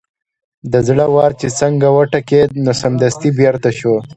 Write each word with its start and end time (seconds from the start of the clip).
د 0.71 0.73
زړه 0.87 1.05
ور 1.15 1.31
چې 1.39 1.47
څنګه 1.59 1.87
وټکېد 1.97 2.49
نو 2.65 2.71
سمدستي 2.81 3.29
بېرته 3.39 3.69
شو. 3.79 3.95